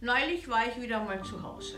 [0.00, 1.76] Neulich war ich wieder mal zu Hause.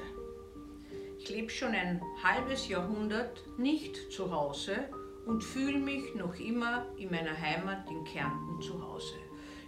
[1.19, 4.91] Ich lebe schon ein halbes Jahrhundert nicht zu Hause
[5.25, 9.15] und fühle mich noch immer in meiner Heimat in Kärnten zu Hause.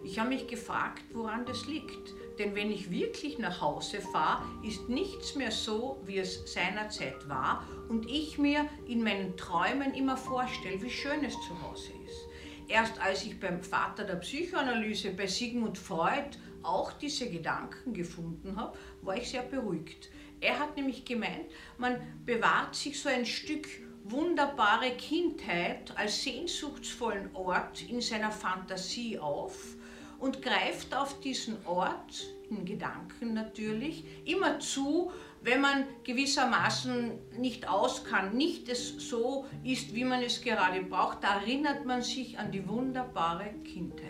[0.05, 2.13] Ich habe mich gefragt, woran das liegt.
[2.39, 7.67] Denn wenn ich wirklich nach Hause fahre, ist nichts mehr so, wie es seinerzeit war
[7.89, 12.29] und ich mir in meinen Träumen immer vorstelle, wie schön es zu Hause ist.
[12.69, 18.77] Erst als ich beim Vater der Psychoanalyse, bei Sigmund Freud, auch diese Gedanken gefunden habe,
[19.03, 20.09] war ich sehr beruhigt.
[20.41, 21.47] Er hat nämlich gemeint,
[21.79, 23.69] man bewahrt sich so ein Stück
[24.05, 29.77] wunderbare Kindheit als sehnsuchtsvollen Ort in seiner Fantasie auf
[30.19, 35.11] und greift auf diesen Ort, in Gedanken natürlich, immer zu,
[35.43, 41.25] wenn man gewissermaßen nicht aus kann, nicht es so ist, wie man es gerade braucht,
[41.25, 44.09] da erinnert man sich an die wunderbare Kindheit.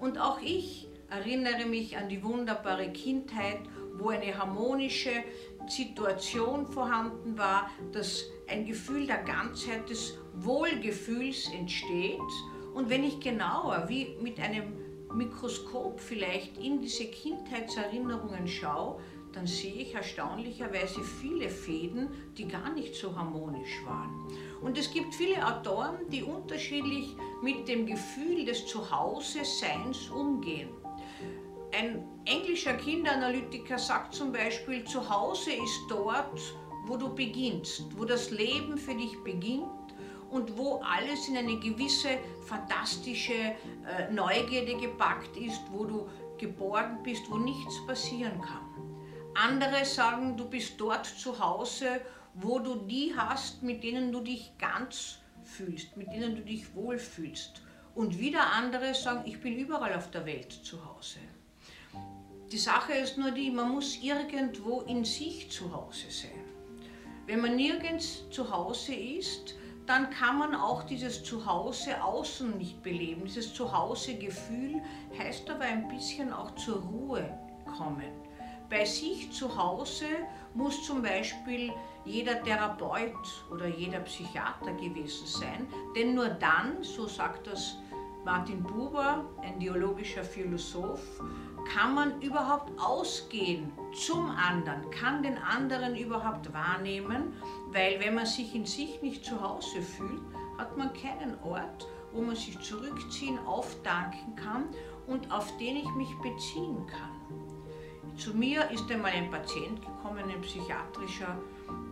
[0.00, 3.60] Und auch ich erinnere mich an die wunderbare Kindheit,
[3.94, 5.10] wo eine harmonische
[5.68, 12.18] Situation vorhanden war, dass ein Gefühl der Ganzheit des Wohlgefühls entsteht.
[12.74, 14.72] Und wenn ich genauer, wie mit einem
[15.12, 18.98] Mikroskop vielleicht in diese Kindheitserinnerungen schaue,
[19.32, 24.26] dann sehe ich erstaunlicherweise viele Fäden, die gar nicht so harmonisch waren.
[24.62, 30.81] Und es gibt viele Autoren, die unterschiedlich mit dem Gefühl des Zuhause-Seins umgehen.
[31.82, 36.40] Ein englischer Kinderanalytiker sagt zum Beispiel, zu Hause ist dort,
[36.86, 39.66] wo du beginnst, wo das Leben für dich beginnt
[40.30, 47.28] und wo alles in eine gewisse fantastische äh, Neugierde gepackt ist, wo du geborgen bist,
[47.28, 49.34] wo nichts passieren kann.
[49.34, 52.00] Andere sagen, du bist dort zu Hause,
[52.34, 57.60] wo du die hast, mit denen du dich ganz fühlst, mit denen du dich wohlfühlst.
[57.96, 61.18] Und wieder andere sagen, ich bin überall auf der Welt zu Hause.
[62.50, 66.44] Die Sache ist nur die, man muss irgendwo in sich zu Hause sein.
[67.26, 69.54] Wenn man nirgends zu Hause ist,
[69.86, 73.24] dann kann man auch dieses Zuhause außen nicht beleben.
[73.24, 74.82] Dieses Zuhause-Gefühl
[75.18, 78.12] heißt aber ein bisschen auch zur Ruhe kommen.
[78.68, 80.06] Bei sich zu Hause
[80.54, 81.72] muss zum Beispiel
[82.04, 87.76] jeder Therapeut oder jeder Psychiater gewesen sein, denn nur dann, so sagt das
[88.24, 91.20] Martin Buber, ein theologischer Philosoph,
[91.74, 97.32] kann man überhaupt ausgehen zum anderen, kann den anderen überhaupt wahrnehmen,
[97.72, 100.22] weil wenn man sich in sich nicht zu Hause fühlt,
[100.56, 104.66] hat man keinen Ort, wo man sich zurückziehen, aufdanken kann
[105.08, 108.16] und auf den ich mich beziehen kann.
[108.16, 111.36] Zu mir ist einmal ein Patient gekommen, ein psychiatrischer,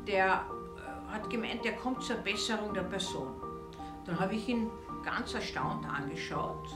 [0.06, 3.32] der äh, hat gemeint, er kommt zur Besserung der Person.
[4.04, 4.70] Dann habe ich ihn
[5.02, 6.68] ganz erstaunt angeschaut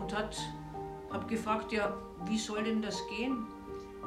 [0.00, 0.36] und hat
[1.10, 1.96] habe gefragt, ja,
[2.26, 3.46] wie soll denn das gehen?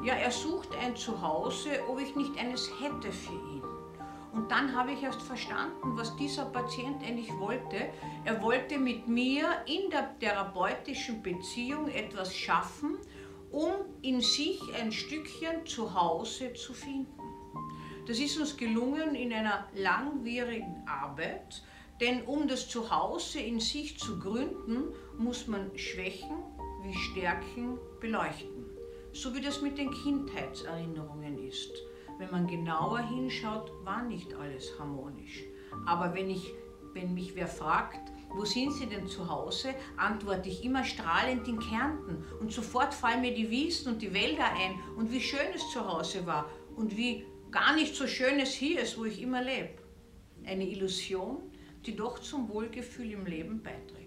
[0.04, 3.62] Ja, er sucht ein Zuhause, ob ich nicht eines hätte für ihn.
[4.32, 7.90] Und dann habe ich erst verstanden, was dieser Patient eigentlich wollte.
[8.24, 12.96] Er wollte mit mir in der therapeutischen Beziehung etwas schaffen,
[13.50, 13.72] um
[14.02, 17.20] in sich ein Stückchen Zuhause zu finden.
[18.06, 21.62] Das ist uns gelungen in einer langwierigen Arbeit,
[22.00, 26.36] denn um das Zuhause in sich zu gründen, muss man Schwächen
[26.82, 28.64] wie Stärken beleuchten.
[29.12, 31.72] So wie das mit den Kindheitserinnerungen ist.
[32.18, 35.42] Wenn man genauer hinschaut, war nicht alles harmonisch.
[35.86, 36.52] Aber wenn, ich,
[36.94, 41.58] wenn mich wer fragt, wo sind Sie denn zu Hause, antworte ich immer strahlend in
[41.58, 42.24] Kärnten.
[42.40, 45.86] Und sofort fallen mir die Wiesen und die Wälder ein und wie schön es zu
[45.86, 49.70] Hause war und wie gar nicht so schön es hier ist, wo ich immer lebe.
[50.46, 51.42] Eine Illusion,
[51.86, 53.99] die doch zum Wohlgefühl im Leben beiträgt.